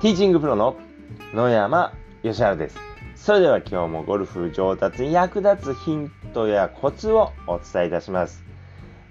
[0.00, 0.78] ティーチングプロの
[1.34, 1.92] 野山
[2.22, 2.78] 義原です。
[3.16, 8.42] それでは今日もゴルフ上達に役立つヒントやコツをお伝えいたします。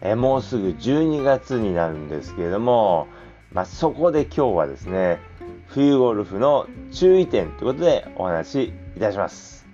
[0.02, 3.06] えもうすぐ12月になるんですけれども、
[3.52, 5.20] まあ、そこで今日はですね、
[5.68, 9.68] 冬ゴルフの注意点ということでお話しいたします。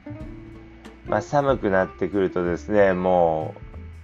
[1.06, 3.56] まあ、寒くなってくるとですね、も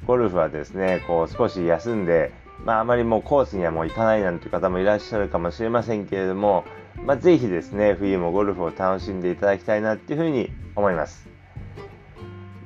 [0.03, 2.31] うゴルフはですね、こう少し休んで、
[2.63, 6.63] まあ、あまりもうコースにはもう行かないなんていう方もいらっしゃるかもしれませんけれども、
[7.05, 11.27] まあ、ぜひですね、冬もゴルフを楽しんでいただきたいなっていうふうに思います。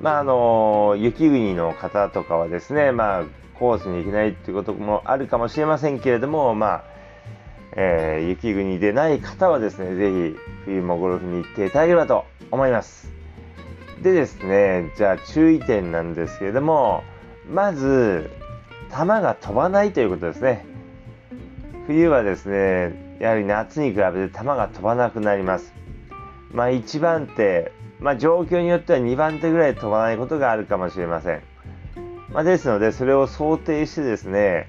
[0.00, 3.24] まあ、あの、雪国の方とかはですね、まあ、
[3.58, 6.84] コースに行けないっていうこともあるかもしれませんけれども、まあ、
[7.72, 13.10] えー、雪国でない方はですね、ぜひ冬もゴルフに行っていただければと思います。
[14.02, 17.02] でですね、じゃあ注意点なんですけれども、
[17.50, 18.30] まず、
[18.90, 20.66] 球が飛ばないということですね。
[21.86, 25.72] 冬はですね、やはり夏に比べて球が飛ばなくなります。
[26.52, 31.42] まあ1番手、まあ状況によっては2番手ぐらい飛ばないことがあるかもしれません。
[32.36, 34.68] まあ、ですので、それを想定してですね、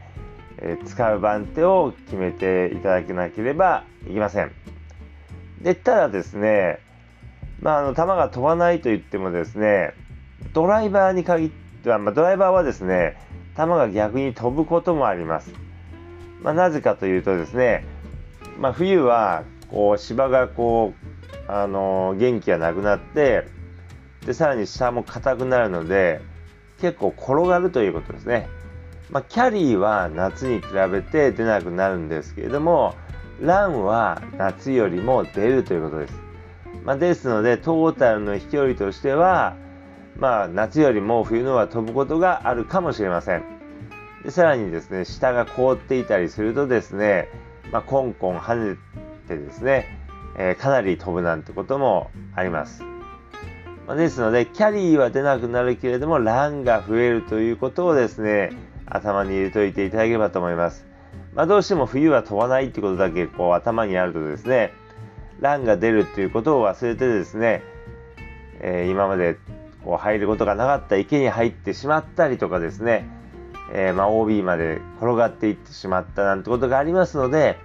[0.59, 4.52] えー、使う番手を決めていただけなければいけません。
[5.61, 6.80] で、ただですね、
[7.59, 9.94] まあ、あの、球が飛ばないと言ってもですね、
[10.54, 13.17] ドライバーに限っては、まあ、ドライバーはですね、
[13.58, 15.52] 球が逆に飛ぶこともあります。
[16.44, 17.84] まあ、なぜかというとですね、
[18.58, 20.94] まあ、冬はこう芝がこ
[21.48, 23.48] う、あのー、元気がなくなって
[24.26, 26.22] でさらに下も硬くなるので
[26.80, 28.50] 結構転がるということですね。
[29.10, 32.94] まあ、キャリーは夏に比べて出なくなるんですけれども
[33.40, 36.14] ランは夏よりも出るということです。
[36.84, 39.56] まあ、ですのでトータルの飛距離としては
[40.20, 43.44] まあ、夏よりも冬のは飛ぶことがあるかもしれません。
[44.24, 47.30] でさらにですね、下が凍っていたりするとですね、
[47.72, 48.78] まあ、コンコン跳ね
[49.28, 49.88] てですね、
[50.38, 52.83] えー、かなり飛ぶなんてこともあります。
[53.88, 58.52] まあ、ですので、キャリーは出なくなるけれども、ランが増えるということをですね、
[58.86, 60.86] 頭に入れておいていただければと思います。
[61.33, 64.73] まあ、どうしても冬は飛ばないってことだけこう頭にあるとですね、
[65.39, 67.64] ランが出るっていうことを忘れてですね、
[68.60, 69.38] えー、今まで
[69.84, 73.08] こう入ることがなかった池に入ってしまったりとかですね、
[73.73, 77.58] えー、まあ OB まで転がっていってしまったなんてことがありますので、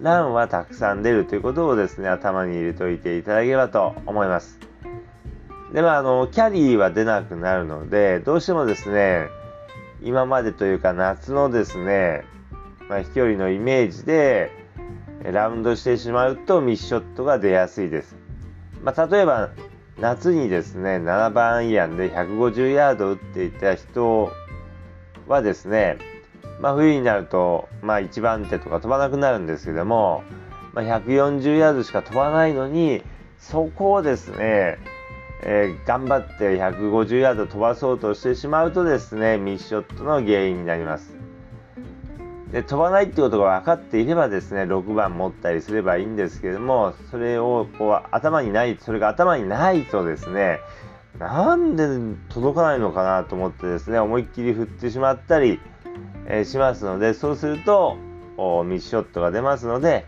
[0.00, 4.58] ランはたくさん出るということをですね、頭に入れておいていただければと思います。
[5.72, 9.28] で、まあ、あの、キャリーは出なくなるので、どうしてもですね、
[10.02, 12.24] 今までというか夏のですね、
[12.88, 14.52] まあ、飛距離のイメージで、
[15.22, 18.16] ラウンドしてしまうとミスショットが出やすいです。
[18.82, 19.50] まあ、例えば、
[19.98, 24.32] 夏にですね、7番アイアンで150ヤード打っていた人
[25.26, 25.98] はですね、
[26.60, 30.22] まあ、冬になると、まあ、1番手とか飛ばなくなるんですけども、
[30.72, 33.02] まあ、140ヤードしか飛ばないのに、
[33.38, 34.78] そこをですね、
[35.42, 41.24] えー、頑張って150ヤード飛ばそうとしてしまうとですね、ミスショットの原因になります。
[42.54, 50.60] で飛ばないってことが分かっていればですね6番持ったりすればいいんですけどもそれをこう頭にないそれが頭にないとですね
[51.18, 51.86] なんで
[52.28, 55.60] 届かないのかなと思ってですね思いっきり振ってしまったり、
[56.26, 57.96] えー、しますのでそうすると
[58.64, 60.06] ミスショットが出ますので、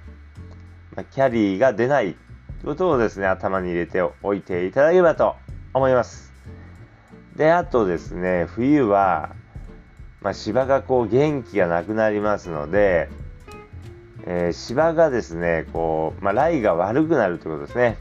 [0.94, 2.16] まあ、キャリーが出ない
[2.64, 5.36] ことをですね頭に入れておいていただければと
[5.74, 6.32] 思います。
[7.36, 9.36] であとですね冬は
[10.26, 13.08] まあ、芝がこう元気がなくなりますので、
[14.26, 17.96] えー、芝がですねこう、まあ、ライが悪くなるということですね。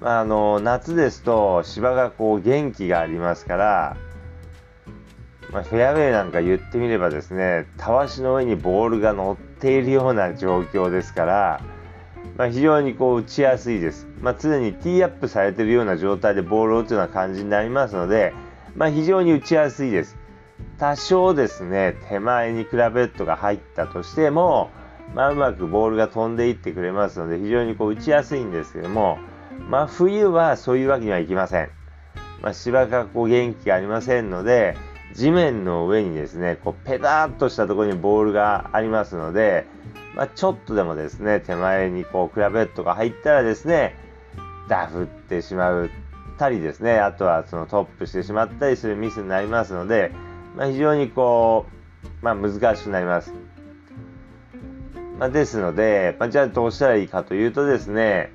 [0.00, 3.96] まあ、あの夏ですと芝がこう元気がありますから、
[5.52, 11.60] まあ、フェアウェイなんか言ってみればですねたわしの上にボールが乗っているような状況ですから、
[12.38, 18.32] まあ、非常にこう打ちやすいです、まあ、常にティーアップされているような状態でボールを打つような感じになりますので、
[18.74, 20.16] まあ、非常に打ちやすいです。
[20.78, 24.70] 多少ですね、手前にクラブヘッドが入ったとしても、
[25.14, 29.18] まあ、うまくボールが飛んでいってくれますので、非常にこう打ちやすいんですけども、
[29.68, 31.70] まあ、冬はそういうわけにはいきません。
[32.42, 34.76] まあ、芝がこう元気がありませんので、
[35.14, 39.66] 地面の上にですね、こうペタッとしたところにボールがありますので、
[40.14, 43.96] まあ、ちょっとでもですね、手前にこうクラブヘッドが入ったらですね、
[44.68, 45.88] ダフってしまっ
[46.38, 50.12] たりですね、あとはそのトップしてしまったりするミスになりますので、
[50.56, 51.66] まあ、非常にこ
[52.22, 53.34] う、まあ、難しくなります。
[55.18, 58.32] まあ、ですので、まあ、じゃあどうしたらいいかというとですね、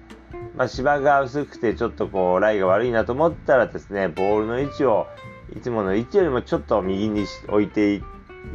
[0.58, 5.08] まあ、芝が薄くてちょっとこうライが悪いなと思ったらですね、ボールの位置を
[5.56, 8.02] いつもの位置よりもちょっと右に置いてい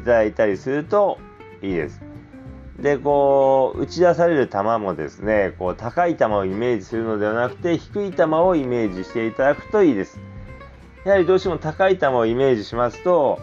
[0.04, 1.18] ただいたりすると
[1.62, 2.00] いいです。
[2.78, 10.18] で、こう、打ち出される球もですね、こう、高い球をイメージするのではなくて、低い球をイメージしていただくといいです。
[11.04, 13.38] やはりどうしても高い球をイメージしますと、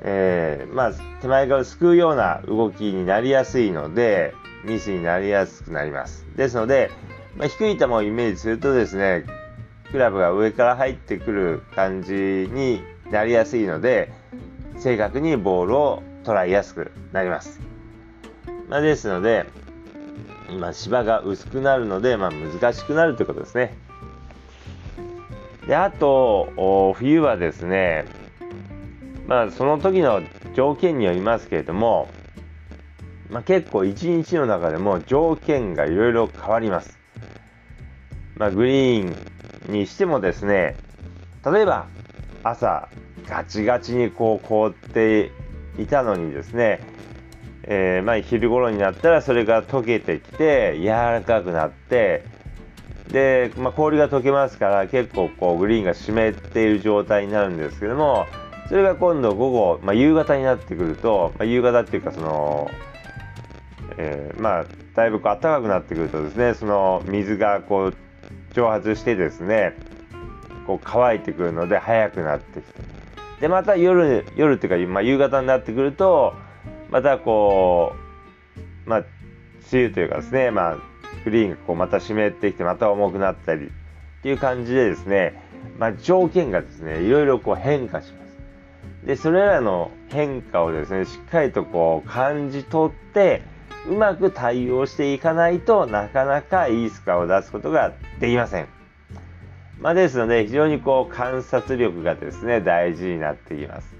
[0.00, 4.34] えー、まあ、手前側をすくうような動きになりやすいので、
[4.64, 6.26] ミスになりやすくなります。
[6.36, 6.90] ですので、
[7.36, 9.24] まあ、低い球をイメージするとですね、
[9.90, 14.12] クラブが上から入ってくる感じになりやすいので、
[14.78, 17.60] 正確にボールを捉えやすくなります。
[18.68, 19.46] まあ、ですので、
[20.58, 23.76] ま、芝が薄くなるので、まあ、難しくなるということですね。
[25.66, 28.04] であと、冬はですね、
[29.26, 30.22] まあ、その時の
[30.54, 32.08] 条件によりますけれども、
[33.30, 37.01] まあ、結構一日の中でも条件がいろいろ変わります。
[38.42, 39.16] まあ、グリー
[39.70, 40.74] ンにしてもですね、
[41.46, 41.86] 例えば
[42.42, 42.88] 朝
[43.28, 45.30] ガチガチにこう凍って
[45.78, 46.80] いたのにですね、
[47.62, 52.24] えー、まあ、昼頃になったらそれが溶けてきて柔らかくなって
[53.12, 58.26] で、まあ、氷が溶けますから結構こうグリーンが湿っている状態になるんですけども
[58.68, 62.68] それが今度午後、まあ、夕方になってくると、まあ、夕方っていうかその、
[63.98, 64.64] えー、まあ
[64.96, 67.94] だいぶこう暖かくなってくるとですねその水がこう
[68.52, 69.74] 蒸発してですね
[70.66, 72.80] こう乾いてくるので早くなってきて
[73.40, 76.34] でまた夜夜っていうか、まあ、夕方になってくると
[76.90, 77.94] またこ
[78.86, 80.76] うまあ梅雨というかですねまあ
[81.24, 83.68] グリーンがこうまた湿ってきてまた重くなったりっ
[84.22, 85.34] ていう感じでですね、
[85.78, 88.32] まあ、条件がですねいろいろこう変化します。
[89.06, 93.42] でそれらの変化をですねしっかりとこう感じ取って
[93.88, 98.68] うまく対応していかないとなかなかいいスコアを出すことができません。
[99.80, 103.96] まあ、ですので非常にこう観察力がですね大事になってきます。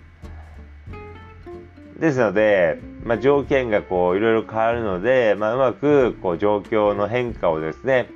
[1.99, 8.09] ですので、まあ、条件がこういろいろ変わるので、まあ、うまくこう状況の変化をですね、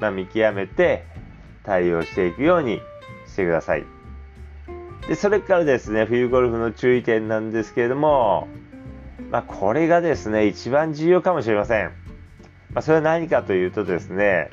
[0.00, 1.04] まあ、見極めて
[1.64, 2.80] 対応していくように
[3.26, 3.84] してください。
[5.08, 8.48] でそれからですね冬ゴルフの注意点なんですけれども、
[9.32, 11.86] まあ、これがですね一番重要かもしれません。
[12.74, 14.50] まあ、それは何かというとですね、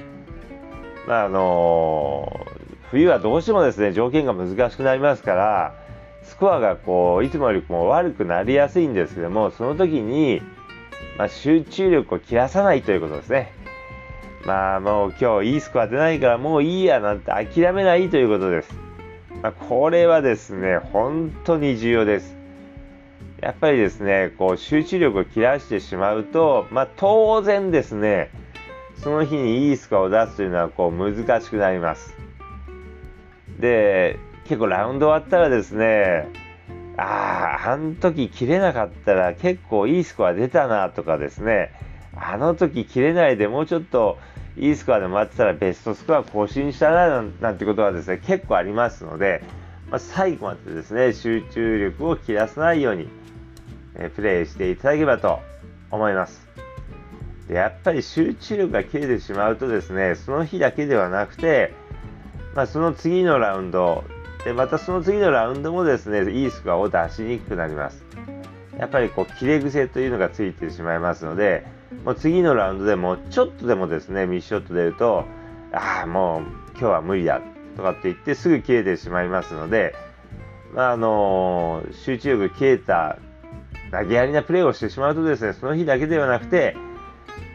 [1.06, 2.48] まああの
[2.90, 5.76] 冬はどうしてもですね条件が難しくなりますから
[6.24, 10.42] スコアがこういつもよりも悪くなりやすいんですけどもその時に、
[11.18, 13.52] まあ、集中力を切らさないということですね。
[14.46, 18.74] まあもう今日いいスコア出ないからもういいやなんて諦めないということです。
[19.42, 22.38] まあ、これはですね本当に重要です。
[23.41, 28.31] やっぱりですねこう集中力を切らしてしまうと、まあ、当然ですね
[28.97, 32.13] その日にいいスコアを出すというのはこう難しくなります。
[33.59, 34.19] で
[34.50, 36.27] 結構ラウンド終わったらですね、
[36.97, 41.71] ああ、あの時切れなかったら結構いいスコア出たなとかですね、
[42.15, 44.18] あの時切れないでもうちょっと
[44.57, 49.44] いいスコアで待ってたらベストスコア更新したななんてことはですね、結構ありますので、
[49.89, 53.07] まあ、最後までですね、集中力を切らさないように、
[53.95, 55.39] えプレイしていただければと
[55.91, 56.47] 思います。
[57.47, 61.74] でやっぱり集中力が切れてしまうとですね、その日だけではなくて、
[62.56, 64.03] まあ、その次のラウンド、
[64.45, 68.06] で、またその次のラウンドもですね、いいスコアを出しにくくなります。
[68.78, 71.66] やっぱりこう、切れ癖というのがついてしまいますので、
[72.06, 75.25] もう次のラウンドでもちょっとでもですね、ミッショット出ると、
[75.73, 77.42] ああ、もう今日は無理だ
[77.80, 79.95] とかって言ってすぐ切れてしまいますので、
[80.74, 83.18] まあ、あの、集中力切れた
[83.92, 86.76] 投げやりなプレーをしてしまうとですね、その日だけではなくて、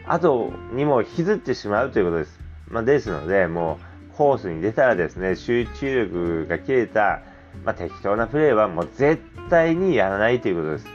[0.07, 2.39] 後にも引きずってしまうということです。
[2.67, 3.79] まあ、ですので、も
[4.11, 7.21] う、コースに出たらですね、集中力が切れた、
[7.63, 10.87] まあ、適当なプレーはもう絶対にやらないということです。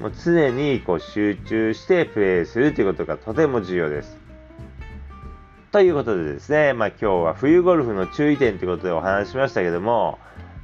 [0.00, 4.21] もう常にこう集中してプレーするということがとても重要です。
[5.72, 10.18] ということでですね、まあ、今日は冬ゴルフの注意点ということでお話ししましたけども、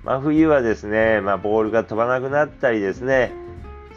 [0.04, 3.32] まあ、冬はですね、まあ、ボールが飛ばなくなったりですね、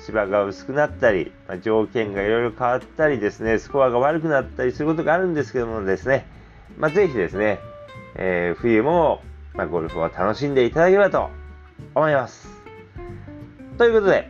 [0.06, 6.26] 芝が薄くなったり、ま、条件がいろいろ変わったりですね、スコアが悪くなったりすることがあるんですけどもですね、
[6.78, 7.60] まあ、ぜひですね、
[8.16, 9.22] えー、冬も、
[9.54, 11.30] ま、ゴルフを楽しんでいただければと
[11.94, 12.48] 思います。
[13.78, 14.30] ということで、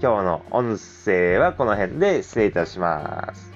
[0.00, 3.52] 今日の音声はこの辺で失礼いたします。